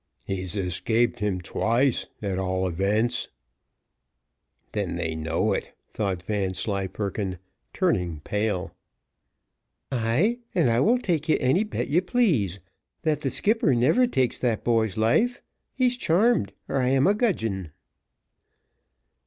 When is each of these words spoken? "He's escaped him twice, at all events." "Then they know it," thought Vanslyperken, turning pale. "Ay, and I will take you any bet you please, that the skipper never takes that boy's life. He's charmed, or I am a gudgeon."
"He's 0.25 0.55
escaped 0.57 1.19
him 1.19 1.41
twice, 1.41 2.07
at 2.23 2.39
all 2.39 2.67
events." 2.67 3.27
"Then 4.71 4.95
they 4.95 5.13
know 5.13 5.53
it," 5.53 5.73
thought 5.91 6.23
Vanslyperken, 6.23 7.37
turning 7.71 8.21
pale. 8.21 8.73
"Ay, 9.91 10.39
and 10.55 10.71
I 10.71 10.79
will 10.79 10.97
take 10.97 11.29
you 11.29 11.37
any 11.39 11.63
bet 11.63 11.87
you 11.87 12.01
please, 12.01 12.59
that 13.03 13.19
the 13.19 13.29
skipper 13.29 13.75
never 13.75 14.07
takes 14.07 14.39
that 14.39 14.63
boy's 14.63 14.97
life. 14.97 15.39
He's 15.75 15.97
charmed, 15.97 16.53
or 16.67 16.77
I 16.77 16.87
am 16.89 17.05
a 17.05 17.13
gudgeon." 17.13 17.69